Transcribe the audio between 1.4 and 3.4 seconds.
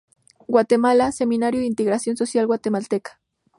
de Integración Social Guatemalteca.